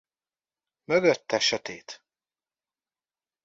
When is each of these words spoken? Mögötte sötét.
Mögötte 0.83 1.39
sötét. 1.39 2.03